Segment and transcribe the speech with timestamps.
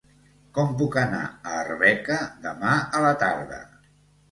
[0.57, 2.17] Com puc anar a Arbeca
[2.47, 3.63] demà a la tarda?